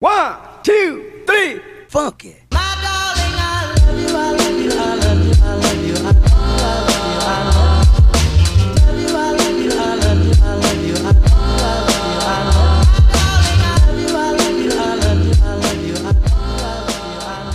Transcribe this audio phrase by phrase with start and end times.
[0.00, 0.32] One,
[0.64, 1.60] two, three,
[1.92, 2.48] funk it.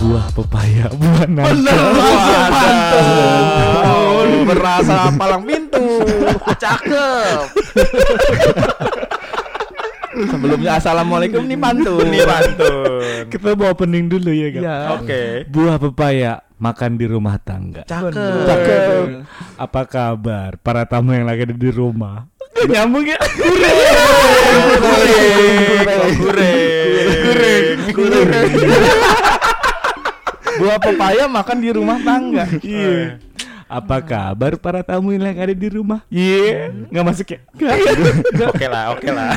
[0.06, 1.74] buah pepaya, buah nangka.
[3.90, 5.98] Oh, berasa palang pintu.
[6.62, 7.50] Cakep.
[10.16, 12.08] Sebelumnya assalamualaikum nih pantun.
[12.08, 13.24] Ini pantun.
[13.28, 14.62] Kita mau opening dulu ya kan.
[14.64, 14.76] Iya.
[14.96, 15.22] Oke.
[15.52, 17.84] Buah pepaya makan di rumah tangga.
[17.84, 18.16] Cakep.
[18.48, 19.04] Cakep.
[19.60, 22.24] Apa kabar para tamu yang lagi ada di rumah?
[22.56, 23.20] Gak nyambung ya?
[26.16, 27.78] Goreng.
[27.92, 28.50] Goreng.
[30.56, 32.48] Buah pepaya makan di rumah tangga.
[32.64, 33.20] Iya.
[33.66, 36.06] Apa kabar para tamu yang lagi ada di rumah?
[36.06, 36.70] Iya.
[36.86, 37.38] Nggak masuk ya?
[38.54, 39.34] Oke lah, oke lah.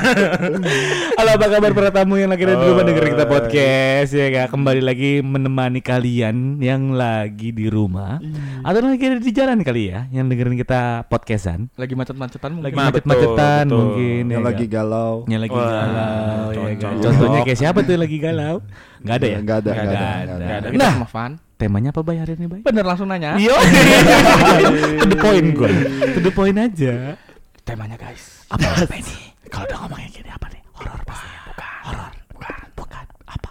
[1.18, 2.86] Halo apa kabar para tamu yang lagi ada di rumah Oh.
[2.86, 8.22] dengerin kita podcast ya kak Kembali lagi menemani kalian yang lagi di rumah
[8.62, 12.66] Atau lagi ada di jalan kali ya Yang dengerin kita podcastan Lagi macet-macetan mungkin.
[12.70, 13.34] Lagi Ma, macet-macetan
[13.66, 13.80] betul, betul.
[13.82, 16.90] mungkin yang ya, lagi galau Yang lagi Wah, galau ya?
[17.02, 18.56] Contohnya kayak siapa tuh yang lagi galau?
[19.02, 19.38] Gak ada ya?
[19.42, 20.46] Nggak ada, ada.
[20.62, 20.68] ada.
[20.70, 21.49] Nah.
[21.60, 22.64] Temanya apa bayar ini bay?
[22.64, 23.36] Bener langsung nanya.
[23.36, 23.52] Iya
[25.04, 25.72] To the point gue
[26.16, 27.20] To the point aja
[27.68, 28.48] Temanya guys.
[28.48, 29.36] Apa apa ini?
[29.52, 30.62] Kalau udah ngomongnya gini apa nih?
[30.72, 33.50] Horor pasti Bukan Horor Bukan Bukan Apa?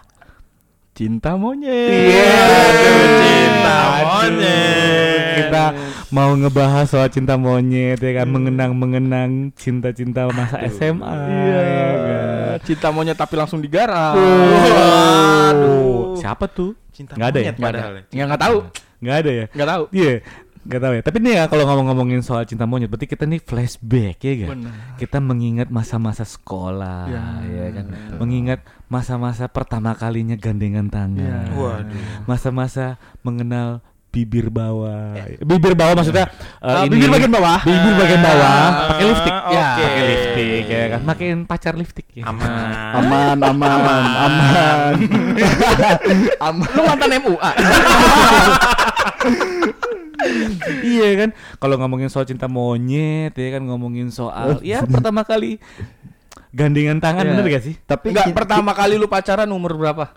[0.97, 2.09] Cinta monyet.
[2.11, 2.43] Iya,
[3.21, 4.98] cinta Aduh, monyet.
[6.09, 11.05] Mau ngebahas soal cinta monyet ya kan mengenang-mengenang cinta-cinta masa SMA.
[11.05, 11.61] Iya.
[11.61, 12.57] ya kan?
[12.65, 14.17] Cinta monyet tapi langsung digarap.
[14.17, 16.17] Waduh.
[16.17, 16.73] Siapa tuh?
[16.89, 17.45] Cinta Nggak ada ya?
[17.45, 17.91] monyet padahal.
[18.09, 18.23] ya.
[18.25, 18.57] Nggak tahu.
[18.99, 19.45] Nggak ada ya?
[19.53, 19.83] Nggak tahu.
[19.93, 20.13] Iya.
[20.59, 21.01] Nggak tahu ya.
[21.05, 24.59] Tapi nih ya kalau ngomong-ngomongin soal cinta monyet, berarti kita nih flashback ya kan?
[24.97, 27.85] Kita mengingat masa-masa sekolah, Ya, ya kan?
[28.17, 31.15] Mengingat masa-masa pertama kalinya gandengan tangan.
[31.15, 31.39] Ya.
[31.53, 32.25] Waduh.
[32.25, 35.13] Masa-masa mengenal bibir bawah.
[35.37, 36.25] Bibir bawah maksudnya
[36.57, 37.61] Ah, ini bibir bagian bawah.
[37.61, 39.35] Bibir bagian bawah, Ah, pakai lipstick.
[39.35, 39.61] oke.
[39.77, 40.99] Pakai lipstick ya kan.
[41.05, 42.23] Makin pacar lipstick ya.
[42.25, 42.49] Aman.
[42.91, 44.95] aman aman aman
[46.39, 47.51] Am- Lu mantan MUA.
[50.83, 51.29] iya kan.
[51.55, 55.61] Kalau ngomongin soal cinta monyet ya kan ngomongin soal ya pertama kali
[56.49, 57.31] gandengan tangan Iya.
[57.31, 57.75] bener gak sih?
[57.79, 60.09] tapi Enggak, ki- pertama kali lu pacaran umur berapa?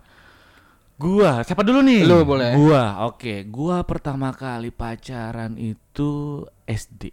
[1.03, 2.07] Gua, siapa dulu nih?
[2.07, 2.55] Lu boleh.
[2.55, 3.43] Gua, oke.
[3.51, 7.11] Gua pertama kali pacaran itu SD.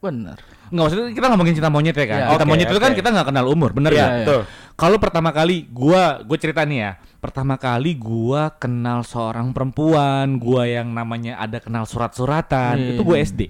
[0.00, 0.40] Bener.
[0.72, 2.18] Nggak maksudnya kita ngomongin cinta monyet ya kan.
[2.18, 2.26] Iya.
[2.32, 4.10] cinta Oke, monyet itu kan kita nggak kenal umur, bener nggak?
[4.10, 4.20] iya.
[4.24, 4.40] Betul.
[4.74, 6.92] Kalau pertama kali gua, gue cerita nih ya.
[7.20, 12.88] Pertama kali gua kenal seorang perempuan, gua yang namanya ada kenal surat-suratan, Iya.
[12.96, 13.40] itu gue SD.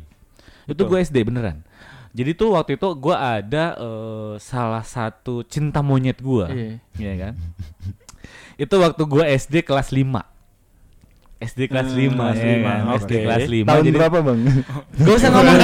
[0.66, 1.62] Itu gue SD beneran.
[2.10, 6.82] Jadi tuh waktu itu gua ada eh, salah satu cinta monyet gua, Iya.
[6.96, 7.34] Iya kan?
[8.56, 10.10] itu waktu gua SD kelas 5
[11.40, 13.00] SD kelas 5 kelas ya lima, kan?
[13.00, 13.24] SD oke.
[13.24, 14.38] kelas 5 tahun jadi berapa bang
[15.00, 15.60] Gak usah ngomongin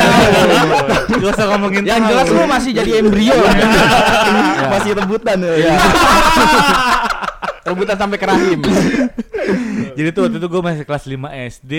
[1.20, 3.36] Gak usah ngomongin Yang jelas lu masih jadi embrio.
[4.72, 5.74] masih rebutan ya Iya.
[7.66, 8.60] Rebutan sampai ke rahim.
[9.92, 11.18] Jadi tuh waktu itu gue masih kelas 5
[11.58, 11.72] SD.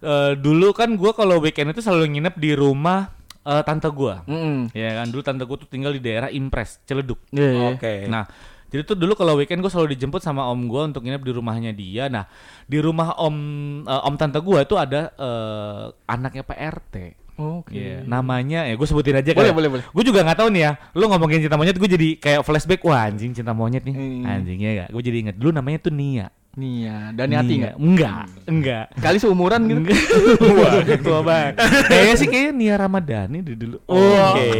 [0.00, 3.12] Eh, dulu kan gue kalau weekend itu selalu nginep di rumah
[3.46, 4.14] eh, tante gue.
[4.28, 4.74] Mm.
[4.74, 7.20] Ya kan dulu tante gue tuh tinggal di daerah Impres, Ciledug.
[7.32, 7.74] Iya.
[7.76, 8.04] Oke.
[8.06, 8.24] Nah,
[8.70, 11.72] jadi tuh dulu kalau weekend gue selalu dijemput sama om gue untuk nginep di rumahnya
[11.74, 12.06] dia.
[12.06, 12.24] Nah,
[12.70, 13.36] di rumah om
[13.84, 16.96] eh, om tante gue tuh ada eh, anaknya PRT.
[17.40, 17.72] Oke.
[17.72, 19.56] Iya, namanya ya gue sebutin aja Boleh, kan.
[19.56, 19.84] boleh, boleh.
[19.88, 20.72] Gue juga nggak tahu nih ya.
[20.92, 23.96] Lu ngomongin cinta monyet gue jadi kayak flashback wah anjing cinta monyet nih.
[23.96, 24.28] Hmm.
[24.28, 24.88] Anjingnya gak.
[24.92, 26.28] Gue jadi inget dulu namanya tuh Nia.
[26.50, 27.70] Nih ya, Daniati Nia.
[27.70, 27.74] enggak?
[27.78, 28.84] Enggak, enggak.
[28.98, 29.80] Kali seumuran gitu.
[29.80, 30.02] Enggak.
[30.58, 31.54] Wah, tua banget.
[31.86, 33.78] Kayaknya sih kayaknya Nia Ramadhani di dulu.
[33.86, 34.50] Oke.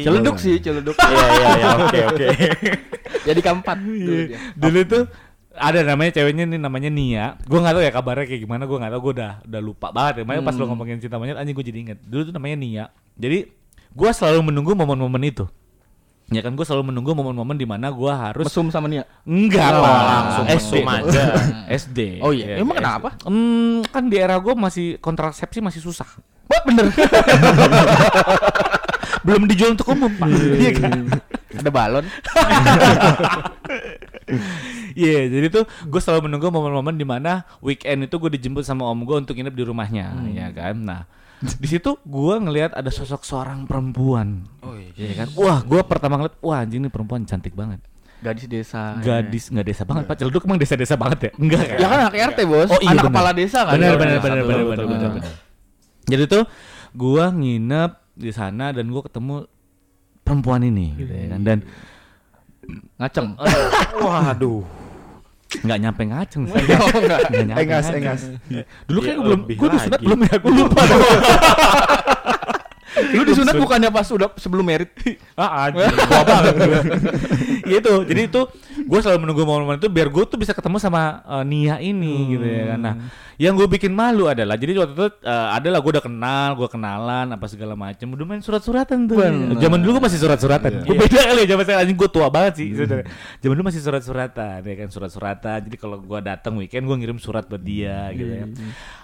[0.00, 0.96] Celeduk sih, celeduk.
[0.96, 2.26] Iya iya iya oke oke.
[3.28, 3.76] Jadi keempat.
[3.76, 4.24] dulu Iya.
[4.26, 4.38] dia.
[4.54, 5.02] Dulu tuh
[5.52, 7.26] ada namanya ceweknya nih namanya Nia.
[7.42, 8.62] Gue nggak tahu ya kabarnya kayak gimana.
[8.64, 9.00] Gue nggak tahu.
[9.02, 10.14] Gue udah udah lupa banget.
[10.16, 10.24] ya.
[10.24, 10.70] Makanya pas lo Hmm.
[10.72, 11.98] ngomongin cinta monyet, anjing gue jadi inget.
[12.02, 12.84] Dulu tuh namanya Nia.
[13.14, 13.38] Jadi
[13.92, 15.44] gue selalu menunggu momen-momen itu.
[16.26, 19.06] Ya kan gue selalu menunggu momen-momen di mana gue harus Mesum sama Nia.
[19.22, 20.82] enggak Oh, langsung SD.
[20.82, 21.22] mesum aja.
[21.86, 21.98] SD.
[22.18, 22.78] Oh iya, Ya, emang SD.
[22.82, 23.08] kenapa?
[23.22, 26.06] Hmm, kan di era gue masih kontrasepsi masih susah.
[26.46, 26.88] Oh, bener.
[29.22, 30.28] Belum dijual untuk umum, Pak.
[30.56, 30.90] Iya kan?
[31.56, 32.04] Ada balon.
[34.96, 38.96] Iya, jadi tuh gue selalu menunggu momen-momen di mana weekend itu gue dijemput sama om
[38.98, 40.74] gue untuk nginep di rumahnya, ya kan.
[40.74, 41.00] Nah,
[41.36, 45.12] di situ gue ngelihat ada sosok seorang perempuan, Oh iya.
[45.12, 45.28] ya kan.
[45.34, 47.84] Wah, gue pertama ngeliat, wah anjing ini perempuan cantik banget.
[48.16, 48.96] Gadis desa.
[48.98, 50.16] Gadis nggak desa banget, Pak.
[50.16, 51.30] Celduk emang desa-desa banget ya?
[51.36, 51.76] Enggak kan?
[51.76, 52.68] Ya kan anak RT, Bos.
[52.68, 53.12] Oh, iya, anak bener.
[53.12, 53.72] kepala desa kan.
[53.76, 55.32] Benar, Iya, benar, benar, benar, benar, benar.
[56.06, 56.44] Jadi tuh
[56.96, 59.44] gue nginep di sana dan gue ketemu
[60.24, 61.40] perempuan ini, gitu ya kan.
[61.44, 61.58] Dan
[62.96, 63.28] Ngaceng.
[64.02, 64.64] Waduh.
[65.46, 66.58] Nggak nyampe ngaceng sih.
[66.76, 67.20] Oh, enggak.
[67.26, 68.02] Nggak nyampe Engas, ngaceng.
[68.02, 68.22] engas.
[68.84, 70.04] Dulu Ya, kan gue belum, lebih gue udah sunat lagi.
[70.04, 70.34] belum ya?
[70.36, 70.82] Gue lupa.
[72.96, 74.88] Lu disunat bukannya pas udah sebelum merit?
[75.36, 76.80] Ah, anjing, gua banget gua.
[77.68, 78.40] Ya itu, jadi itu
[78.86, 82.46] gue selalu menunggu momen-momen itu biar gue tuh bisa ketemu sama eh, Nia ini gitu
[82.46, 82.78] ya kan.
[82.78, 82.94] Nah,
[83.36, 87.26] yang gue bikin malu adalah jadi waktu itu eh, adalah gue udah kenal, gue kenalan
[87.34, 89.18] apa segala macam, udah main surat-suratan tuh.
[89.18, 89.58] Bener.
[89.58, 90.86] Zaman dulu gue masih surat-suratan.
[90.86, 92.68] Gue beda kali ya zaman sekarang anjing gue tua banget sih.
[92.78, 93.06] sebenarnya.
[93.42, 95.58] Zaman dulu masih surat-suratan ya kan surat-suratan.
[95.66, 98.46] Jadi kalau gue datang weekend gue ngirim surat buat dia gitu ya.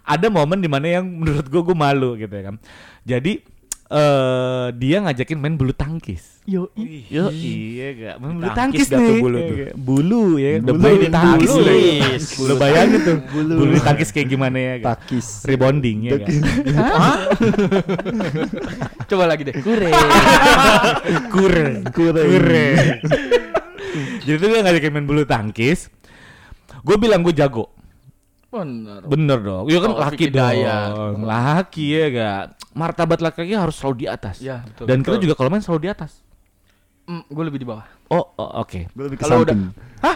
[0.07, 2.57] Ada momen di mana yang menurut gue gue malu gitu ya kan.
[3.03, 3.52] Jadi
[3.93, 6.33] eh dia ngajakin main bulu tangkis.
[6.43, 6.75] Yo,
[7.07, 9.21] Yo iya gak main bulu Tangkis tangkis, nih.
[9.23, 9.57] bulu Iya, tuh.
[9.79, 10.51] Bulu ya.
[10.59, 11.71] Udah Bulu, main tangkis bulu.
[11.71, 12.25] Yes.
[12.35, 13.17] Bulu bayangin tuh.
[13.31, 13.79] Bulu.
[13.79, 14.75] tangkis kayak gimana ya?
[14.81, 15.07] Gak?
[15.07, 15.27] Takis.
[15.47, 16.29] Rebonding ya gak?
[19.13, 19.55] Coba lagi deh.
[19.61, 19.91] Kure.
[21.31, 21.67] Kure.
[21.93, 22.23] Kure.
[22.27, 22.69] Kure.
[24.25, 25.93] Jadi tuh dia ngajakin main bulu tangkis.
[26.83, 27.71] Gue bilang gue jago.
[28.53, 29.01] Bener.
[29.09, 29.65] Bener dong.
[29.65, 30.93] Iya kan Oh, laki Dayat.
[30.93, 31.25] dong.
[31.25, 32.43] Laki ya gak?
[32.77, 34.37] Martabat laki-laki harus selalu di atas.
[34.45, 34.85] Iya, betul.
[34.85, 35.25] Dan kita Betul.
[35.25, 36.21] juga kalau main selalu di atas.
[37.09, 37.83] Mm, gue lebih di bawah.
[38.13, 38.93] Oh, oh, oke.
[38.93, 39.73] Gue lebih ke Kalau udah- samping.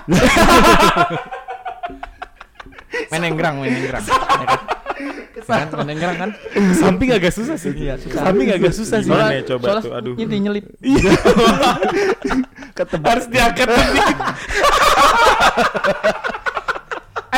[3.07, 4.05] Main enggrang, main enggrang.
[5.37, 5.69] Ya kan?
[5.69, 5.85] Ya kan?
[5.85, 6.31] Enggrang kan?
[6.73, 7.69] Samping agak susah sih.
[7.77, 9.13] Iya, Samping agak susah sih.
[9.13, 10.17] Gimana ya coba tuh, aduh.
[10.17, 10.65] Inti nyelip.
[13.05, 14.01] Harus diangkat nanti.
[14.01, 14.17] Ayo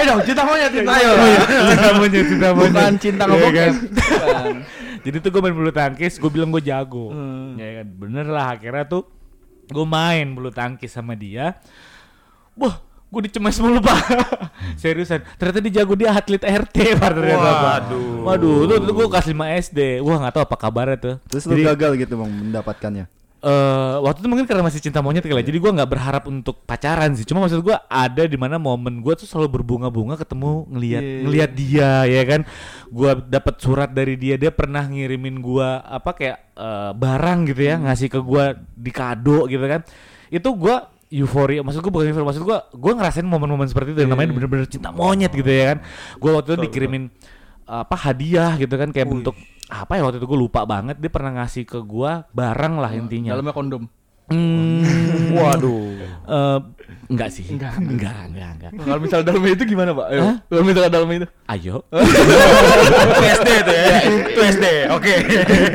[0.08, 1.10] dong, cinta monyet, cinta ayo.
[1.70, 2.72] Cinta monyet, cinta monyet.
[2.72, 3.56] Bukan cinta Iya ngebokep.
[3.56, 3.74] kan?
[5.04, 7.12] Jadi tuh gue main bulu tangkis, gue bilang gue jago.
[7.12, 7.54] Hmm.
[7.54, 9.06] Ya kan, bener lah akhirnya tuh
[9.68, 11.60] gue main bulu tangkis sama dia.
[12.58, 14.00] Wah, gue dicemas mulu pak.
[14.82, 17.62] Seriusan, ternyata dia jago dia atlet RT pak ternyata Pak.
[17.62, 18.26] Waduh.
[18.26, 19.80] Waduh, tuh, tuh gue kelas 5 SD.
[20.02, 21.14] Wah nggak tahu apa kabarnya tuh.
[21.30, 23.04] Terus lu gagal gitu bang mendapatkannya.
[23.38, 25.46] Eh waktu itu mungkin karena masih cinta monyet kali ya.
[25.46, 27.22] Jadi gua nggak berharap untuk pacaran sih.
[27.22, 31.18] Cuma maksud gua ada di mana momen gua tuh selalu berbunga-bunga ketemu ngelihat Iya.
[31.22, 32.40] ngelihat dia ya kan.
[32.90, 34.34] Gua dapat surat dari dia.
[34.34, 39.46] Dia pernah ngirimin gua apa kayak eh, barang gitu ya, ngasih ke gua di kado
[39.46, 39.86] gitu kan.
[40.34, 44.12] Itu gua euforia maksud gua bukan euforia maksud gua gua ngerasain momen-momen seperti itu yang
[44.12, 45.78] namanya bener-bener cinta monyet gitu ya kan
[46.20, 47.08] gua waktu itu dikirimin
[47.64, 49.32] apa hadiah gitu kan kayak bentuk
[49.68, 53.36] apa ya waktu itu gue lupa banget dia pernah ngasih ke gua barang lah intinya
[53.36, 53.84] Dalamnya kondom.
[54.28, 55.88] Hmm, Waduh.
[56.28, 56.58] eh,
[57.08, 57.48] enggak sih.
[57.48, 57.80] Enggak.
[57.80, 58.72] enggak, enggak, enggak.
[58.76, 60.06] Kalau misalnya dalamnya itu gimana, Pak?
[60.12, 60.20] Ayo.
[60.20, 60.36] Hah?
[60.44, 61.28] Kalau misalnya dalamnya itu.
[61.48, 61.76] Ayo.
[63.08, 63.86] Itu SD tuh ya.
[64.04, 64.66] Itu SD.
[64.92, 65.14] Oke.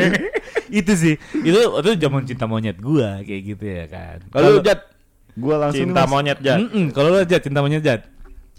[0.85, 1.13] itu sih.
[1.41, 4.17] Itu itu zaman cinta monyet gua kayak gitu ya kan.
[4.29, 4.93] Kalau Jat,
[5.33, 6.69] Gua langsung Cinta monyet Jan.
[6.69, 8.05] Mm-mm, kalau lu aja cinta monyet Jad.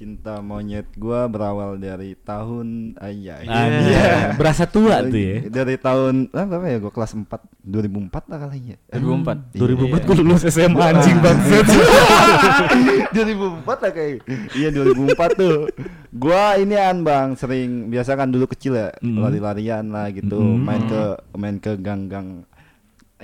[0.04, 3.40] Cinta monyet gua berawal dari tahun ayah.
[3.48, 4.04] Ah, iya.
[4.38, 5.48] Berasa tua tuh ya.
[5.48, 6.76] Dari tahun ah, berapa ya?
[6.76, 7.24] Gua kelas 4
[7.64, 9.00] 2004 lah kali ya.
[9.00, 9.56] 2004.
[9.56, 11.64] 2004 gua lulus SMA anjing bangsat.
[13.16, 14.16] 2004 lah kayak.
[14.52, 15.72] Iya 2004 tuh.
[16.12, 19.24] Gua ini an Bang, sering biasa kan dulu kecil ya, Mm.
[19.24, 20.60] lari-larian lah gitu, Mm.
[20.60, 21.02] main ke
[21.32, 22.44] main ke gang-gang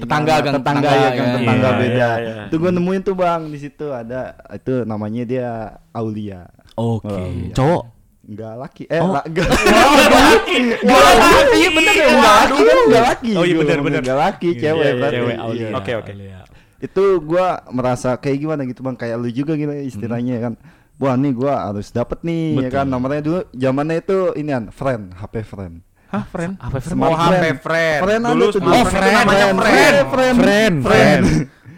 [0.01, 1.37] Tetangga, gang tetangga tetangga, ya, gang ya.
[1.37, 1.95] tetangga Iya, beda.
[1.95, 2.43] iya, iya.
[2.47, 4.21] Itu gua nemuin tuh Bang di situ ada
[4.51, 5.49] itu namanya dia
[5.91, 6.49] Aulia.
[6.75, 7.07] Oke.
[7.07, 7.53] Oh, iya.
[7.53, 7.85] Cowok.
[8.23, 8.83] Enggak laki.
[8.87, 9.11] Eh, Oh.
[9.11, 9.49] la- enggak.
[9.51, 10.57] Enggak laki.
[10.81, 11.57] Enggak laki.
[11.57, 12.07] Iya bener ya.
[12.09, 13.31] Enggak laki kan enggak laki.
[13.33, 14.01] Oh, iya, bener, bener.
[14.01, 15.17] Enggak laki, Iya, cewek iya, berarti.
[15.17, 15.43] Cewek Iya.
[15.43, 15.69] Aulia.
[15.75, 16.13] Oke, oke.
[16.81, 20.55] Itu gua merasa kayak gimana gitu Bang, kayak lu juga gitu istilahnya kan.
[20.97, 22.73] Wah, nih gua harus dapet nih ya Betul.
[22.73, 22.87] kan.
[22.87, 25.81] Nomornya dulu zamannya itu inian, friend, HP friend.
[26.11, 26.53] Hah, friend?
[26.59, 26.99] Apa friend?
[27.01, 27.99] Oh, HP friend.
[28.03, 29.57] Friend Dulu ada tuh, Oh, friend, namanya friend, friend.
[29.63, 30.07] friend.
[30.11, 30.75] Friend, Friend.
[30.83, 31.25] friend.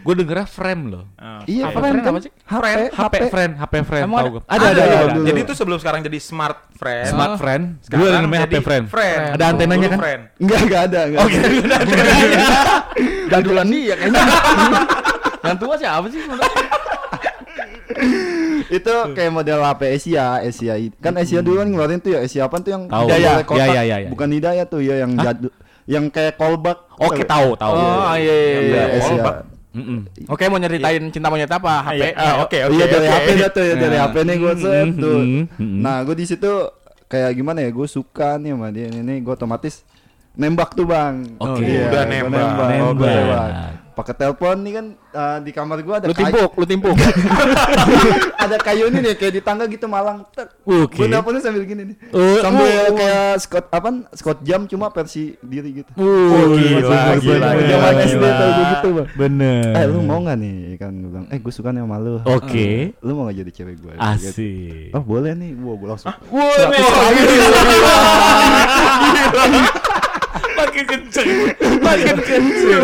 [0.03, 1.03] Gue dengernya frame loh.
[1.15, 1.39] Ah.
[1.45, 2.11] Iya, Apa friend friend kan.
[2.11, 2.31] apa sih?
[2.43, 4.03] HP, HP friend, HP friend.
[4.03, 4.33] Emang tahu ada?
[4.33, 4.41] gua.
[4.49, 5.21] Ada, ada, ada.
[5.23, 7.07] Jadi itu sebelum sekarang jadi smart friend.
[7.07, 7.63] Smart friend.
[7.79, 8.85] Dulu Sekarang ada namanya HP jadi friend.
[8.89, 9.21] friend.
[9.31, 9.99] Ada antenanya kan?
[10.01, 10.21] Friend.
[10.41, 11.21] Enggak, enggak ada, enggak.
[11.23, 11.39] Oke,
[13.29, 14.21] Gandulan dia kayaknya.
[15.45, 16.21] Yang tua siapa sih?
[18.77, 22.57] itu kayak model HP Asia, Asia kan Asia dulu kan ngeluarin tuh ya Asia apa
[22.57, 23.05] tuh yang Tahu.
[23.05, 23.67] Hidayah Iya, kotak.
[23.67, 24.09] iya, iya, iya.
[24.09, 25.49] bukan Hidayah tuh ya yang jadu
[25.83, 27.73] yang kayak callback Oke, tahu, tahu.
[27.73, 28.83] Oh, iya iya Iya, iya.
[28.93, 29.07] Asia.
[29.09, 29.37] callback.
[29.73, 29.99] Mm-mm.
[30.29, 31.81] Oke, mau nyeritain cinta monyet apa?
[31.83, 31.97] HP.
[31.97, 32.71] Iya, ah, Oke, oke.
[32.71, 33.15] iya dari oke.
[33.15, 33.97] HP dah tuh ya dari.
[33.97, 35.77] HP nih gue set Mm, tuh mm, mm.
[35.81, 36.51] nah gue di situ
[37.05, 39.81] kayak gimana ya gue suka nih sama dia ini gue otomatis
[40.33, 41.61] nembak tuh bang Oke.
[41.63, 42.29] iya, Udah nembak.
[42.31, 43.09] nembak, Nembak.
[43.09, 43.49] Nembak.
[43.93, 46.93] Pakai telepon nih kan eh, di kamar gue ada Lu kayu- timpuk, lu timpuk.
[48.43, 50.25] ada kayu ini nih kayak di tangga gitu malang
[50.63, 50.95] Oke.
[50.95, 52.93] gue teleponnya sambil gini nih Oh, sambil oh, oh.
[52.93, 58.17] kayak Scott apa Scott jam cuma versi diri gitu Oh, gila, gila, Zaman gila, SD
[58.17, 58.33] gila.
[58.33, 59.71] tuh gue gitu bang Bener.
[59.71, 62.91] eh lu mau nggak nih kan gue bilang eh gue suka nih sama lu Oke.
[62.99, 64.91] lu mau gak jadi cewek gue Asik.
[64.91, 66.43] oh boleh nih wow gue langsung Wah.
[70.63, 71.27] Makin kenceng.
[71.83, 72.81] Makin kenceng.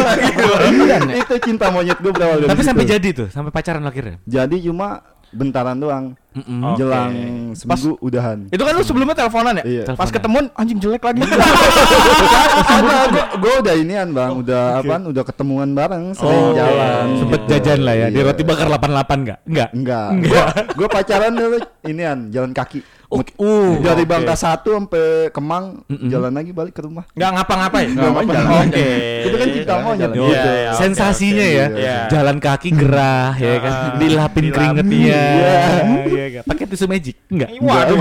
[1.15, 4.19] itu cinta monyet gue berawal dari Tapi sampai jadi tuh, sampai pacaran akhirnya.
[4.27, 6.61] jadi cuma bentaran doang Mm-mm.
[6.75, 7.13] jelang
[7.51, 9.63] seminggu udahan Itu kan lu sebelumnya teleponan ya?
[9.65, 9.83] Iya.
[9.91, 11.25] Pas ketemuan anjing jelek lagi.
[13.35, 17.51] gue udah inian bang udah apaan udah ketemuan bareng sering Oh, jalan Sempet gitu.
[17.51, 18.07] jajan lah ya.
[18.07, 18.27] Di Iya.
[18.27, 18.77] roti bakar 88
[19.17, 19.39] enggak?
[19.43, 19.69] Enggak.
[19.71, 20.47] enggak Enggak.
[20.71, 24.11] gue pacaran dulu inian jalan kaki Oh, Mut- uh, dari oke.
[24.13, 26.13] Bangka satu sampai Kemang Mm-mm.
[26.13, 27.89] jalan lagi balik ke rumah Nggak ngapa-ngapain.
[27.89, 28.69] Nggak ngapa-ngapain, jalan.
[28.69, 28.89] Oke.
[29.19, 30.13] itu kan cinta monyet jalan.
[30.13, 31.57] gitu Iya, iya, Sensasinya oke.
[31.57, 31.97] ya, Iya.
[32.07, 34.53] jalan kaki gerah ya kan, Ah, dilapin dilap.
[34.53, 35.21] keringetnya,
[36.19, 36.25] Iya.
[36.25, 36.43] iya kan.
[36.45, 37.49] Pakai tisu magic, enggak?
[37.57, 37.97] Waduh.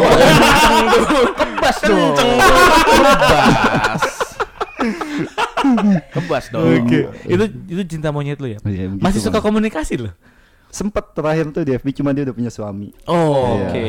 [1.35, 2.13] Kebas dong.
[2.89, 4.03] Kebas.
[6.11, 6.63] Kebas dong.
[6.65, 8.59] Oke, itu itu cinta monyet lu ya?
[8.61, 10.11] Iya, begitu, Masih suka komunikasi lo?
[10.69, 13.73] sempet terakhir tuh di FB cuma dia udah punya suami Oh, Iya.
[13.73, 13.85] oke.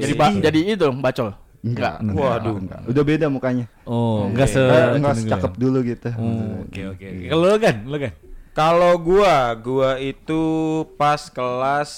[0.00, 1.36] Jadi ba- jadi itu dong bacol.
[1.60, 2.00] Enggak.
[2.02, 2.56] Waduh.
[2.56, 2.80] enggak.
[2.88, 5.58] udah beda mukanya Oh, enggak se Eh, enggak secakep ya?
[5.60, 7.04] dulu gitu Oh, Oke, oke.
[7.04, 7.26] oke.
[7.28, 8.12] Kalau lo kan, lo kan?
[8.52, 10.42] Kalau gua, gua itu
[10.96, 11.90] pas kelas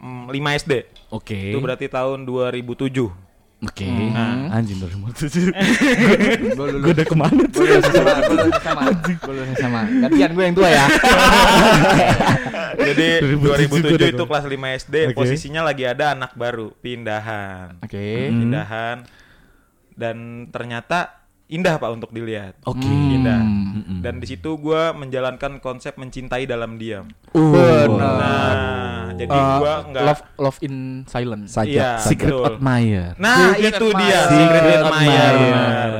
[0.00, 0.72] mm, 5 SD.
[1.12, 1.38] Oke.
[1.54, 3.26] Itu berarti tahun 2007.
[3.64, 3.88] Oke.
[3.88, 4.52] Nah.
[4.52, 5.48] Anjing 2007.
[6.60, 7.64] Gue udah ke mana tuh?
[7.64, 9.80] Gue sama, gue sama, gue sama.
[9.88, 10.84] Gantian gue yang tua ya.
[12.86, 13.08] Jadi
[13.40, 15.16] 2007 2007 itu kelas 5 SD, Oke.
[15.16, 17.80] posisinya lagi ada anak baru, pindahan.
[17.80, 18.28] Oke.
[18.28, 18.44] Hmm.
[18.44, 18.96] Pindahan.
[19.96, 20.16] Dan
[20.52, 22.58] ternyata indah Pak untuk dilihat.
[22.66, 22.82] Oke.
[22.86, 23.38] Indah.
[23.38, 23.98] Mm-mm.
[24.02, 27.06] Dan di situ gua menjalankan konsep mencintai dalam diam.
[27.30, 30.74] Uh, Nah, jadi Uh, gua nggak love love in
[31.06, 31.54] silence.
[31.54, 32.52] saja Iya, Secret betul.
[32.58, 33.14] admirer.
[33.16, 34.26] Nah, Secret itu dia admirer.
[34.26, 35.34] secret Secret admirer.
[35.34, 35.92] admirer.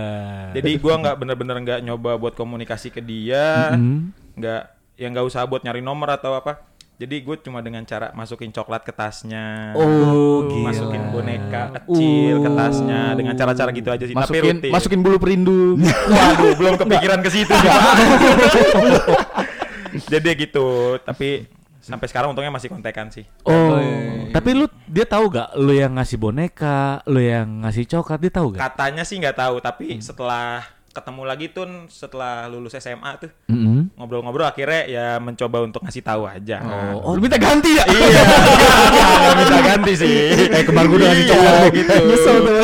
[0.57, 3.77] Jadi gua nggak bener-bener nggak nyoba buat komunikasi ke dia,
[4.35, 4.63] nggak
[4.97, 6.76] yang nggak usah buat nyari nomor atau apa.
[6.97, 10.73] Jadi gue cuma dengan cara masukin coklat ke tasnya, Oh, gila.
[10.73, 14.11] masukin boneka kecil ke tasnya dengan cara-cara gitu aja sih.
[14.11, 14.73] Tapi Masukin rutin.
[14.73, 15.77] masukin bulu perindu.
[16.09, 17.53] Waduh, belum kepikiran ke situ.
[20.13, 21.49] Jadi gitu, tapi
[21.81, 23.25] sampai sekarang untungnya masih kontekan sih.
[23.45, 24.33] Oh, iya.
[24.35, 28.57] tapi lu dia tahu gak lu yang ngasih boneka, lu yang ngasih coklat dia tahu
[28.57, 28.61] gak?
[28.73, 30.65] Katanya sih nggak tahu, tapi setelah
[30.97, 33.93] ketemu lagi tuh setelah lulus SMA tuh Mm-mm.
[33.95, 36.65] ngobrol-ngobrol akhirnya ya mencoba untuk ngasih tahu aja.
[36.97, 37.85] Oh, lu minta ganti ya?
[37.85, 38.23] Iya,
[39.39, 40.15] bisa ganti sih.
[40.49, 41.69] Eh kemarin gue udah ngasih Iya, lu.
[41.71, 41.93] gitu.
[42.03, 42.61] Nyesel tuh.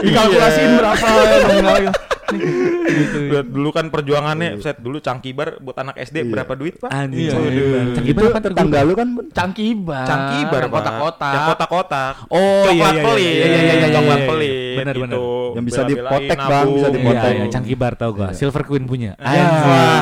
[0.00, 1.06] Dikalkulasiin berapa
[1.40, 1.92] nominalnya.
[2.30, 6.30] Lihat dulu kan perjuangannya, set dulu cangkibar buat anak SD Iya.
[6.30, 6.90] berapa duit pak?
[6.90, 7.20] Anjing.
[7.20, 7.52] Iya, coklat.
[7.52, 7.80] iya.
[7.94, 8.32] Cangkibar tuh?
[8.40, 9.08] tetangga lu kan?
[9.30, 10.04] Cangkibar.
[10.04, 11.32] Cangkibar kotak-kotak.
[11.32, 12.14] Yang kotak-kotak.
[12.28, 13.24] Oh, iya, coklat iya, pelit.
[13.26, 14.28] iya, iya, iya, iya, coklat iya, iya.
[14.30, 14.76] pelit.
[14.76, 15.08] Benar, benar.
[15.10, 15.24] gitu.
[15.50, 17.34] Yang bisa dipotek, Bang, bisa Iya, dipotong.
[17.34, 18.28] iya, Cangkibar tau gua.
[18.32, 19.10] Silver Queen punya.
[19.18, 19.46] Ya.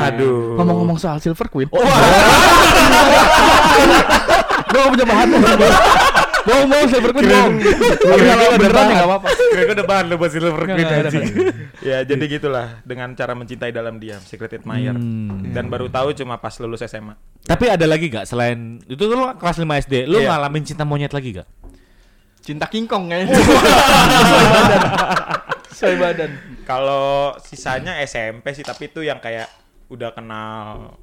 [0.05, 0.55] Waduh.
[0.57, 1.67] Ngomong-ngomong soal Silver Queen.
[1.73, 1.81] Oh,
[4.69, 5.27] Gue punya bahan.
[6.49, 7.53] Gue mau Silver Queen dong.
[7.61, 9.27] Tapi kalau beneran ya gak apa-apa.
[9.29, 11.25] Kira gue udah bahan lu buat Silver Queen Nggak, nggak, anjing.
[11.79, 14.97] Ya jadi gitulah dengan cara mencintai dalam diam, secret admirer.
[14.97, 15.53] Hmm.
[15.53, 17.13] Dan baru tahu cuma pas lulus SMA.
[17.45, 20.33] Tapi ada lagi gak selain itu tuh lu kelas 5 SD, lu Iya.
[20.33, 21.47] ngalamin cinta monyet lagi gak?
[22.41, 23.35] Cinta King Kong kayaknya.
[25.69, 26.31] Sesuai badan.
[26.65, 29.47] Kalau sisanya SMP sih, tapi itu yang kayak
[29.89, 30.97] udah kenal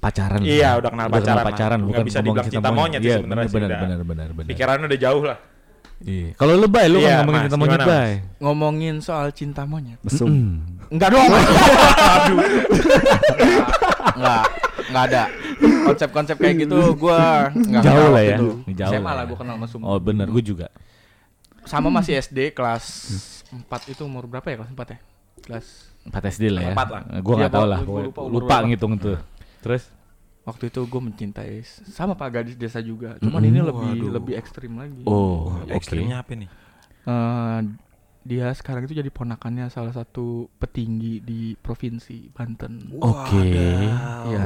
[0.00, 0.40] Pacaran.
[0.40, 1.44] Iya, udah kenal pacaran lah.
[1.44, 3.78] pacaran, Nggak bukan bisa ngomongin dibilang cinta monyet sih Iya, sebenarnya sih, benar, udah.
[3.78, 4.48] benar, benar, benar, benar.
[4.48, 5.38] pikirannya udah jauh lah.
[6.00, 6.28] Iya.
[6.32, 8.12] Kalau lu bay, lu Iya, kan ngomongin Mas, cinta monyet gimana, bay.
[8.40, 9.98] Ngomongin soal cinta monyet.
[10.00, 10.28] Mesum.
[10.32, 10.56] Mm.
[10.90, 11.28] Enggak dong.
[14.16, 14.44] Enggak.
[14.88, 15.22] Enggak ada.
[15.60, 18.36] Konsep-konsep kayak gitu gua enggak Jauh kenal lah ya.
[18.36, 18.48] itu.
[18.72, 19.28] Jauh SMA lah lah ya.
[19.28, 19.80] gua kenal sama Sum.
[19.82, 20.66] Oh benar, gue juga.
[21.62, 22.84] Sama masih SD kelas
[23.52, 24.98] 4 itu umur berapa ya kelas 4 ya?
[25.44, 25.66] Kelas
[26.02, 26.72] 4 SD lah ya.
[26.72, 27.02] Empat lah.
[27.20, 27.78] Gue Iya, nggak tahu lah.
[27.84, 29.16] Gua Lupa, ngitung tuh.
[29.60, 29.84] Terus?
[30.40, 33.14] waktu itu gue mencintai sama pak gadis desa juga.
[33.22, 33.50] Cuman Mm-mm.
[33.54, 34.10] ini lebih Waduh.
[34.18, 35.04] lebih ekstrim lagi.
[35.06, 36.48] Oh, Ya, ekstrimnya apa nih?
[37.06, 37.58] Eh,
[38.20, 42.88] dia sekarang itu jadi ponakannya salah satu petinggi di provinsi Banten.
[42.98, 43.40] Oke.
[44.26, 44.42] Iya.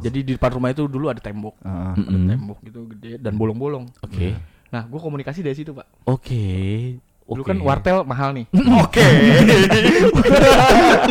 [0.00, 2.26] Jadi di depan rumah itu dulu ada tembok, ada Mm-mm.
[2.32, 3.86] tembok gitu gede dan bolong-bolong.
[4.02, 4.34] Oke.
[4.72, 5.86] Nah, gue komunikasi dari situ pak.
[6.06, 6.42] Oke.
[7.26, 8.46] Dulu kan wartel mahal nih.
[8.82, 9.02] Oke.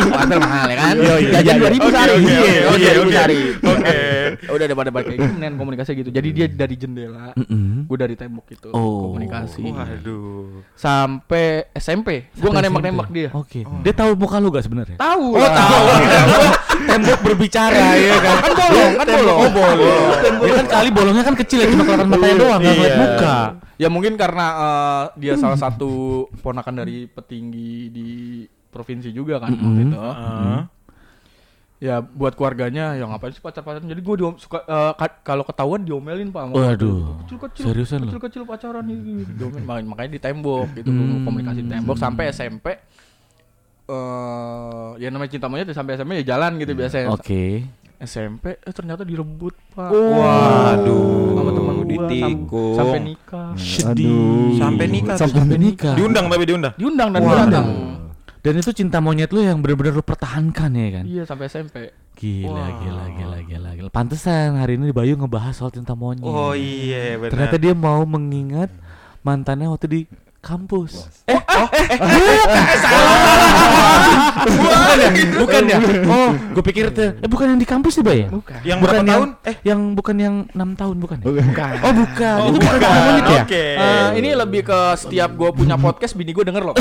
[0.08, 0.94] wartel mahal ya kan?
[0.96, 1.60] Iya, iya, Jajan iya.
[1.60, 2.12] dua ribu Oke, sehari.
[2.14, 2.62] oke, Iya,
[2.96, 3.40] oke, sehari.
[3.60, 3.96] Oke.
[4.56, 6.10] Udah daripada pakai gitu, mendingan komunikasi gitu.
[6.10, 7.84] Jadi dia dari jendela, Mm-mm.
[7.84, 9.12] gue dari tembok gitu Oh.
[9.12, 9.60] komunikasi.
[9.62, 10.64] Waduh.
[10.72, 11.44] Sampai
[11.74, 13.28] SMP, gue nggak nembak-nembak dia.
[13.32, 13.64] Oke.
[13.80, 14.96] Dia tahu muka lu gak sebenarnya?
[14.96, 15.84] Tahu Oh, tahu.
[16.86, 18.36] Tembok berbicara ya kan.
[18.40, 19.38] Kan bolong, kan bolong.
[19.38, 20.10] Oh, bolong.
[20.42, 23.00] Ya kan kali bolongnya kan kecil ya cuma kelihatan matanya doang, enggak ngeliat Iya.
[23.02, 23.36] muka.
[23.76, 25.90] Ya mungkin karena eh, dia salah satu
[26.40, 28.08] ponakan dari petinggi di
[28.66, 29.96] provinsi juga kan waktu itu.
[29.96, 30.60] Heeh.
[31.76, 33.84] Ya buat keluarganya ya ngapain sih pacar-pacaran.
[33.84, 34.64] Jadi gue suka
[34.94, 36.48] ka- kalau ketahuan diomelin Pak.
[36.50, 37.20] Waduh.
[37.22, 37.64] Kecil-kecil.
[37.66, 38.08] Seriusan lu?
[38.08, 39.28] Kecil-kecil pacaran gitu.
[39.36, 39.60] Diomelin.
[39.62, 41.20] Makanya- Makanya di tembok gitu Hmm.
[41.22, 42.66] komunikasi di tembok sampai SMP
[43.86, 47.06] eh ya namanya cinta monyet ya sampai SMP ya jalan gitu biasanya.
[47.08, 47.62] Oke.
[47.96, 49.88] SMP eh ternyata direbut, Pak.
[49.88, 52.76] Waduh, sama teman ditikung.
[52.76, 53.50] sampai nikah.
[53.88, 54.52] Aduh.
[54.58, 55.16] Sampai nikah.
[55.16, 55.94] Sampai nikah.
[55.96, 56.74] Diundang tapi diundang.
[56.76, 57.66] Diundang dan diundang.
[58.46, 61.04] Dan itu cinta monyet lu yang benar-benar lu pertahankan ya kan?
[61.08, 61.90] Iya sampai SMP.
[62.16, 62.70] Gila, Wah.
[62.78, 63.90] gila, gila, gila, gila.
[63.90, 66.22] Pantesan hari ini Bayu ngebahas soal cinta monyet.
[66.24, 67.34] Oh iya benar.
[67.34, 68.70] Ternyata dia mau mengingat
[69.26, 70.00] mantannya waktu di
[70.46, 71.10] kampus.
[71.26, 71.66] Eh, oh,
[74.46, 75.10] bukan ya?
[75.42, 75.78] Bukan ya?
[76.06, 77.18] Oh, gue pikir itu.
[77.18, 78.28] Eh, bukan yang di kampus sih, Bay ya?
[78.30, 78.58] Bukan.
[78.62, 79.28] Yang bukan berapa yang, tahun?
[79.42, 81.18] Eh, yang bukan yang enam tahun bukan?
[81.18, 81.26] Ya?
[81.26, 81.72] Bukan.
[81.82, 82.36] Oh, bukan.
[82.38, 83.26] Oh, itu bukan bukan.
[83.26, 83.42] ya?
[83.42, 83.64] Oke.
[83.74, 86.76] Eh, ini lebih ke setiap gue punya podcast bini gue denger loh.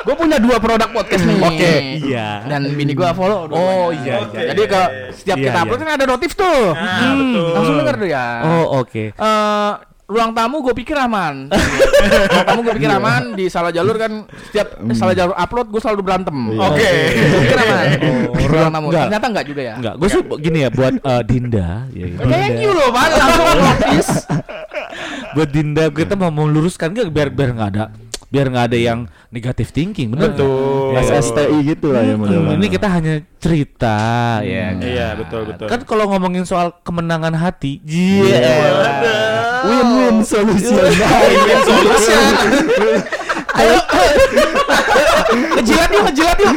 [0.00, 1.38] gue punya dua produk podcast nih.
[1.38, 2.42] Oke, iya.
[2.48, 3.46] Dan bini gue follow.
[3.46, 4.02] Oh, dua-duanya.
[4.02, 4.48] iya, iya.
[4.50, 4.80] Jadi ke
[5.22, 5.62] setiap Iya, kita iya.
[5.62, 6.72] upload kan ada notif tuh.
[6.74, 7.48] Ah, betul.
[7.54, 8.26] Langsung denger tuh ya.
[8.42, 9.04] Oh, oke.
[9.14, 9.72] Eh,
[10.10, 11.46] ruang tamu gue pikir aman.
[12.34, 15.80] ruang tamu gue pikir aman di salah jalur kan setiap eh, salah jalur upload gue
[15.80, 16.36] selalu berantem.
[16.58, 16.90] Oke.
[17.14, 17.86] Gue pikir aman.
[18.40, 18.86] Oh, ruang tamu.
[18.90, 19.06] enggak.
[19.06, 19.74] Ternyata enggak juga ya.
[19.78, 22.24] Enggak, gue sih gini ya buat eh, Dinda, ya, Dinda.
[22.26, 23.06] Thank you loh, Pak.
[23.20, 23.46] Langsung
[25.30, 27.84] buat Dinda kita mau meluruskan nggak biar biar nggak ada
[28.30, 30.30] biar nggak ada yang negatif thinking, bener?
[30.30, 30.94] Betul.
[30.94, 33.98] Ya, SSTI gitu lah ya Hmm, ini kita hanya cerita
[34.40, 34.70] ya.
[34.70, 34.74] kan?
[34.80, 35.66] Iya, betul, betul.
[35.66, 38.38] Kan kalau ngomongin soal kemenangan hati, iya.
[39.66, 40.78] win-win solution.
[41.42, 42.22] Win solution.
[43.50, 43.76] Ayo.
[45.30, 46.54] ngejilat yuk, ngejilat yuk.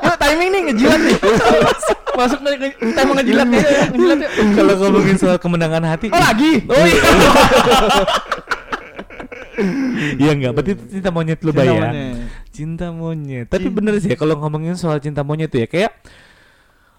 [0.00, 1.16] Yuk timing nih ngejilat nih.
[2.14, 3.60] Masuk nih nge- kita mau ngejilat nih.
[3.92, 4.30] Ngejilat yuk.
[4.56, 6.64] Kalau ngomongin soal kemenangan hati, Oh lagi.
[6.72, 7.02] Oh iya.
[10.18, 11.72] Iya enggak, berarti itu cinta monyet lu Cinta ya.
[11.72, 12.14] monyet.
[12.50, 13.46] Cinta monyet.
[13.50, 15.92] Tapi bener sih ya kalau ngomongin soal cinta monyet tuh ya kayak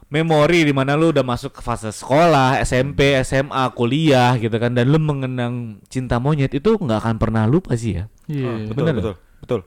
[0.06, 4.86] memori di mana lu udah masuk ke fase sekolah, SMP, SMA, kuliah gitu kan dan
[4.88, 8.06] lu mengenang cinta monyet itu nggak akan pernah lupa sih ya.
[8.30, 8.70] Iya.
[8.70, 9.14] Betul, Bener betul.
[9.42, 9.60] Betul.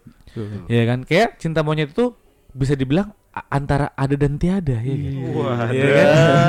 [0.70, 0.98] Iya kan?
[1.02, 2.14] Kayak cinta monyet itu
[2.54, 3.10] bisa dibilang
[3.46, 5.14] antara ada dan tiada ya kan?
[5.38, 6.06] Wah, Iya kan?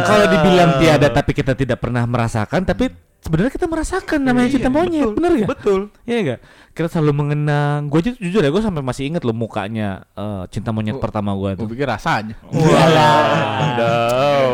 [0.09, 5.11] Kalau dibilang tiada tapi kita tidak pernah merasakan tapi sebenarnya kita merasakan namanya cinta monyet,
[5.11, 5.49] bener gak?
[5.53, 5.81] Betul.
[6.07, 6.39] Iya gak?
[6.71, 7.91] Kita selalu mengenang.
[7.91, 11.51] Gue jujur ya, gue sampai masih inget loh mukanya eh, cinta monyet Oh, pertama gue
[11.59, 11.67] Gue tuh.
[11.75, 12.39] pikir rasanya.
[12.47, 13.21] Walah.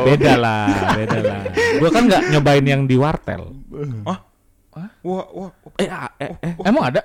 [0.04, 0.66] Beda lah,
[0.98, 1.42] beda lah.
[1.78, 3.54] Gue kan nggak nyobain yang di wartel.
[5.06, 5.52] Wah, wah.
[5.78, 6.54] Eh, ah, eh, eh.
[6.66, 7.02] Emang ada?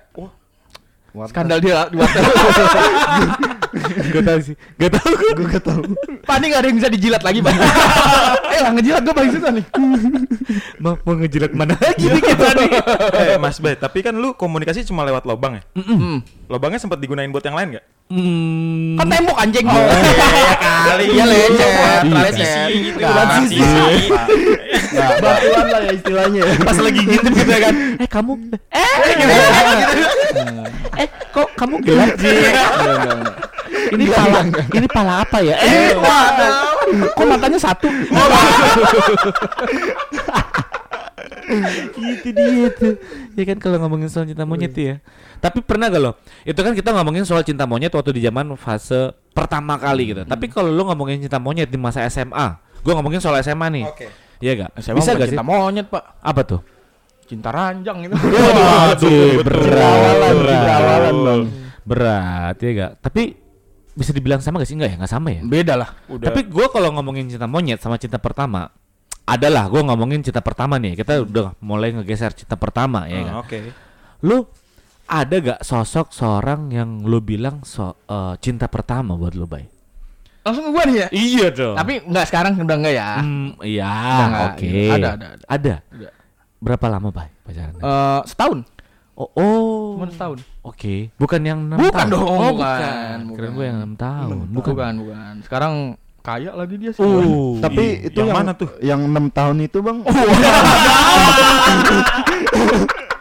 [1.28, 2.24] Skandal dia di wartel.
[3.90, 5.30] Gak tau sih, gak tau gue.
[5.34, 5.80] Gue gak tau.
[6.20, 7.54] Pak ini gak ada yang bisa dijilat lagi, Pak.
[8.50, 9.64] Eh lah ngejilat gue paling susah nih.
[10.82, 12.70] Mau, mau ngejilat mana lagi nih kita nih?
[13.20, 15.62] Eh, Mas Bay, tapi kan lu komunikasi cuma lewat lobang ya?
[15.76, 16.18] Hmm.
[16.46, 17.84] Lobangnya sempat digunain buat yang lain nggak?
[18.10, 19.62] Hmm, Kan tembok anjing.
[19.62, 21.04] Oh, iya kali.
[21.14, 21.70] Iya lecet,
[22.02, 22.18] Iya.
[22.18, 22.68] lecet.
[22.74, 22.98] gitu.
[22.98, 23.60] Transisi.
[24.90, 26.42] Nah, batuan lah ya istilahnya.
[26.58, 27.74] pas lagi gitu ya kan.
[27.96, 28.32] Eh kamu,
[28.74, 29.34] eh, gitu.
[30.98, 32.34] eh kok kamu gelap sih?
[33.70, 35.54] Ini pala, ini pala apa ya?
[35.58, 35.94] Eh,
[37.14, 37.86] Kok matanya satu?
[41.90, 42.94] gitu dia tuh
[43.34, 44.96] ya kan kalau ngomongin soal cinta monyet tuh ya
[45.42, 49.10] tapi pernah gak lo itu kan kita ngomongin soal cinta monyet waktu di zaman fase
[49.34, 53.34] pertama kali gitu tapi kalau lo ngomongin cinta monyet di masa SMA gue ngomongin soal
[53.42, 54.06] SMA nih Oke.
[54.40, 54.70] Iya gak?
[54.80, 55.36] Saya Bisa gak sih?
[55.36, 56.00] cinta monyet, Pak.
[56.24, 56.64] Apa tuh?
[57.28, 58.16] Cinta ranjang itu.
[58.16, 61.42] Waduh, berat, Berawalan, berat, berawalan, Bang.
[61.84, 62.92] berat ya gak?
[63.04, 63.22] Tapi
[63.94, 64.76] bisa dibilang sama gak sih?
[64.78, 64.96] Enggak ya?
[65.02, 65.40] Nggak sama ya?
[65.44, 65.90] Beda lah.
[66.06, 66.30] Udah.
[66.30, 68.70] Tapi gue kalau ngomongin cinta monyet sama cinta pertama,
[69.26, 70.98] adalah gue ngomongin cinta pertama nih.
[70.98, 73.34] Kita udah mulai ngegeser cinta pertama ya kan.
[73.34, 73.58] Ah, Oke.
[74.26, 74.46] Lu
[75.10, 79.66] ada gak sosok seorang yang lu bilang so, eh, cinta pertama buat lu, Bay?
[80.40, 81.06] Langsung ke gua nih ya.
[81.12, 81.76] Iya dong.
[81.76, 83.08] Tapi enggak sekarang udah enggak ya.
[83.20, 83.92] Hmm, iya,
[84.54, 84.64] oke.
[84.64, 84.94] enggak.
[84.94, 85.26] Ada, ada, ada.
[85.50, 85.74] Ada.
[85.92, 86.10] Ada.
[86.60, 87.74] Berapa lama, Bay, pacaran?
[87.76, 88.58] Eh, setahun.
[89.20, 89.94] Oh, oh.
[89.94, 90.38] Cuma setahun.
[90.60, 92.08] Oke, bukan yang enam Bukan tahun.
[92.10, 93.18] dong, Oh, bukan, bukan.
[93.36, 94.28] Keren gue yang enam tahun.
[94.28, 94.72] Bukan, Bukan.
[94.72, 95.34] bukan, bukan.
[95.44, 95.74] Sekarang
[96.20, 97.00] kaya lagi dia sih.
[97.00, 98.06] Uh, Tapi Iya.
[98.06, 98.68] itu Yang yang, mana tuh?
[98.78, 99.98] Yang 6 tahun itu, Bang.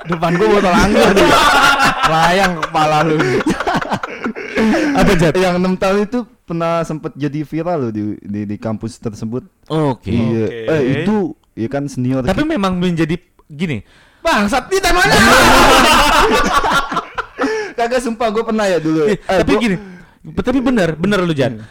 [0.06, 1.14] Depan gua botol anggur.
[2.10, 3.18] Layang kepala lu.
[4.96, 5.36] Apa Jat?
[5.36, 9.46] Yang 6 tahun itu pernah sempat jadi viral loh di, di di kampus tersebut.
[9.70, 10.10] Oke.
[10.10, 10.46] Iya.
[10.46, 10.58] Oke.
[10.66, 11.16] Eh itu
[11.54, 12.50] ya kan senior Tapi kita.
[12.50, 13.86] memang menjadi gini.
[14.20, 15.16] Bangsat di temanya.
[17.74, 19.08] kagak sumpah gue pernah ya dulu.
[19.08, 19.76] Eh, Eh, tapi gua- gini,
[20.38, 21.64] tapi bener, bener lu Jan.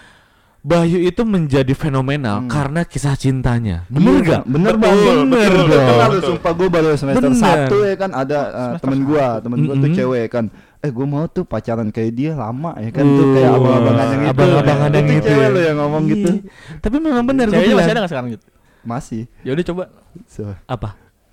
[0.59, 3.87] Bayu itu menjadi fenomenal karena kisah cintanya.
[3.87, 4.43] Bener Iya, gak?
[4.45, 5.87] Bener bang, Betul, bener betul, dong.
[5.87, 6.11] betul.
[6.11, 7.39] Lu sumpah gue baru semester Bener.
[7.39, 9.97] satu ya kan ada uh, temen gue, temen gue tuh Mm-mm.
[9.97, 10.45] cewek kan.
[10.79, 14.21] Eh gue mau tuh pacaran kayak dia lama ya kan tuh kayak Uh, abang-abangan yang
[14.21, 14.31] itu.
[14.31, 15.49] abang-abangan yang Itu cewek ya.
[15.49, 16.29] lo yang ngomong gitu.
[16.29, 16.43] Iya.
[16.81, 18.47] Tapi memang bener Ceweknya masih ada enggak sekarang gitu?
[18.81, 19.23] Masih.
[19.39, 19.83] Ya udah coba.
[20.27, 20.89] So, Apa?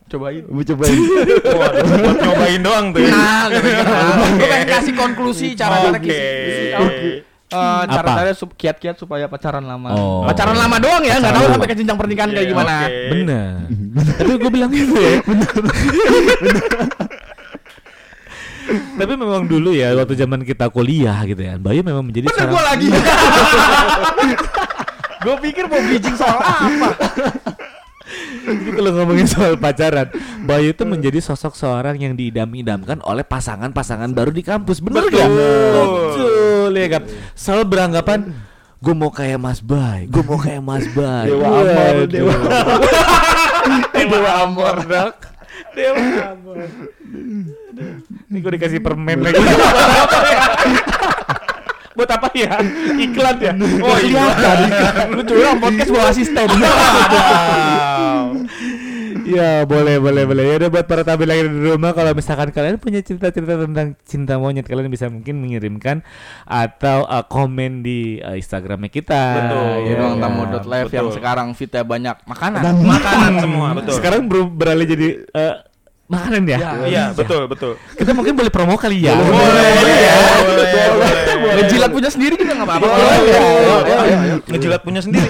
[0.06, 0.42] Cobain.
[0.46, 0.98] Mau cobain.
[1.58, 1.82] Waduh,
[2.16, 3.00] nyobain doang tuh.
[3.00, 3.10] ya.
[3.10, 6.06] Nah, gue pengen kasih konklusi cara-cara Oke.
[6.06, 6.64] kisi.
[7.46, 9.88] Eh, cara-cara sup- kiat-kiat supaya pacaran lama.
[9.92, 10.22] Oh.
[10.24, 12.74] Pacaran lama doang ya, nggak tahu sampai ke jenjang pernikahan kayak Iya, gimana.
[12.84, 12.96] oke.
[13.12, 13.52] Bener.
[14.18, 15.12] Tapi gue bilang gitu ya.
[18.96, 22.62] Tapi memang dulu ya waktu zaman kita kuliah gitu ya, Bayu memang menjadi Bener gua
[22.64, 22.88] lagi.
[25.22, 26.90] gue pikir mau bridging soal apa?
[28.46, 30.08] Jadi kalau ngomongin soal pacaran,
[30.46, 34.86] Bayu itu menjadi sosok seorang yang diidam-idamkan oleh pasangan-pasangan baru di kampus.
[34.86, 35.30] Bener gak?
[35.30, 37.04] Betul ya kan.
[37.34, 38.20] Selalu beranggapan
[38.86, 41.34] gue mau kayak Mas Bay, gue mau kayak Mas Bay.
[41.34, 42.06] Dewa Amor.
[42.06, 42.36] Dewa
[43.98, 45.16] Dewa Amor, Dok.
[45.74, 46.06] Dewa
[46.38, 46.58] Amor.
[48.30, 49.42] Ini gue dikasih permen lagi.
[51.96, 52.60] Buat apa ya?
[53.08, 53.54] Iklan ya?
[53.80, 54.24] Oh iya.
[55.10, 56.48] Lu curang podcast bawa asisten.
[59.26, 62.78] Ya boleh boleh boleh ya udah buat para tampil lagi di rumah kalau misalkan kalian
[62.78, 66.06] punya cerita-cerita tentang cinta monyet kalian bisa mungkin mengirimkan
[66.46, 69.24] atau uh, komen di uh, Instagramnya kita.
[69.42, 69.66] Betul.
[69.82, 71.18] Di Ya, ruang tamu dot live yang Betul.
[71.18, 72.62] sekarang fitnya banyak makanan.
[72.86, 73.94] Makanan semua, betul.
[73.98, 75.56] Sekarang ber- beralih jadi uh,
[76.06, 76.58] makanan ya.
[76.86, 77.74] Iya, betul, betul.
[77.98, 79.18] Kita mungkin boleh promo kali ya.
[79.18, 81.54] Boleh, boleh, boleh.
[81.62, 82.86] Ngejilat punya sendiri juga nggak apa-apa.
[82.86, 84.16] Boleh, boleh.
[84.22, 84.36] ayo.
[84.46, 85.30] Ngejilat punya sendiri.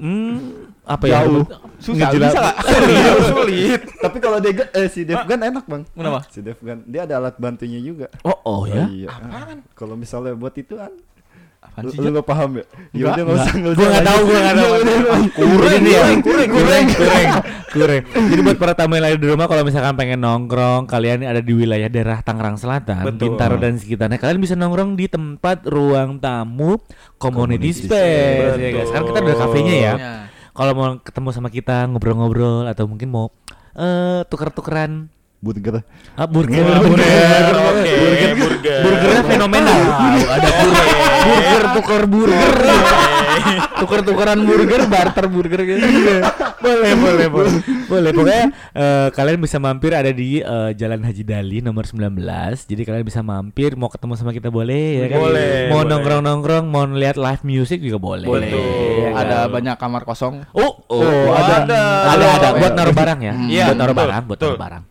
[0.00, 0.36] Hmm,
[0.84, 1.24] apa ya?
[1.24, 1.44] Jauh.
[1.80, 2.30] Susah, Ngejilat.
[2.32, 2.56] bisa nggak?
[2.72, 3.80] Sulit, sulit.
[4.00, 5.82] Tapi kalau Dega, eh, si Devgan enak bang.
[5.92, 6.20] Kenapa?
[6.32, 8.06] Si Devgan, dia ada alat bantunya juga.
[8.24, 8.88] Oh, oh ya.
[8.88, 9.08] iya.
[9.76, 10.92] Kalau misalnya buat itu kan,
[11.74, 12.12] Apaan lu, sih, lu Jat?
[12.14, 12.64] nggak paham ya?
[12.94, 13.34] Ya udah nggak Enggak.
[13.34, 14.72] usah nggak Gua usah nggak tahu, gua nggak tahu.
[14.74, 15.14] Iya.
[15.34, 17.28] Kureng, ya, kureng, kureng, kureng,
[17.68, 18.02] kureng.
[18.30, 21.50] Jadi buat para tamu yang lain di rumah kalau misalkan pengen nongkrong, kalian ada di
[21.50, 23.34] wilayah daerah Tangerang Selatan, Betul.
[23.34, 26.78] Bintaro dan sekitarnya, kalian bisa nongkrong di tempat ruang tamu
[27.18, 28.54] community, Community space.
[28.54, 28.86] ya guys.
[28.86, 29.92] Sekarang kita udah kafenya ya.
[29.98, 30.14] Ya.
[30.54, 33.34] Kalau mau ketemu sama kita ngobrol-ngobrol atau mungkin mau
[33.74, 35.10] eh tuker-tukeran
[35.44, 35.84] Burger.
[36.14, 37.94] ah, burger, Wah, burger, oke,
[38.34, 38.80] burger.
[38.80, 39.80] burgernya fenomenal.
[40.24, 40.88] ada burger,
[41.20, 42.54] burger tuker burger,
[43.74, 45.82] Tuker-tukeran burger, barter burger gitu.
[46.56, 47.52] boleh boleh boleh
[47.84, 52.16] boleh pokoknya eh, kalian bisa mampir ada di eh, Jalan Haji Dali nomor 19
[52.64, 55.90] jadi kalian bisa mampir mau ketemu sama kita boleh ya kan Boleh, mau boleh.
[55.90, 58.48] nongkrong nongkrong mau lihat live music juga boleh Boleh.
[58.48, 59.20] Ya kan?
[59.20, 60.40] Ada banyak kamar kosong.
[60.50, 61.80] oh, oh, Oh, ada ada.
[62.08, 62.78] ada ada buat Iya.
[62.78, 64.82] naruh barang ya Iya, buat naruh barang buat naruh barang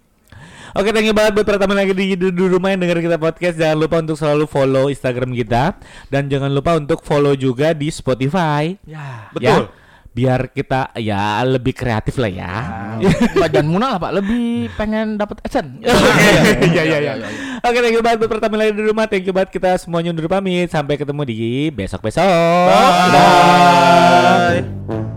[0.73, 3.21] Oke, thank you banget buat para teman lagi di, di, di rumah yang denger kita
[3.21, 3.61] podcast.
[3.61, 5.77] Jangan lupa untuk selalu follow Instagram kita
[6.09, 8.73] dan jangan lupa untuk follow juga di Spotify.
[8.89, 9.29] Ya.
[9.29, 9.69] Betul.
[9.69, 9.81] Ya,
[10.13, 12.53] biar kita ya lebih kreatif lah ya.
[13.37, 15.85] Pak jangan munah lah Pak, lebih pengen dapat adsense.
[16.73, 17.13] Iya iya iya.
[17.61, 19.05] Oke, thank you banget buat para tamu lagi di rumah.
[19.05, 20.73] Thank you banget kita semuanya undur pamit.
[20.73, 22.25] Sampai ketemu di besok-besok.
[23.13, 25.12] Bye.